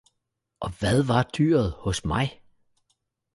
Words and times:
Og 0.59 0.69
hvad 0.79 1.03
var 1.03 1.23
dyret 1.23 1.71
hos 1.71 2.05
mig! 2.05 2.41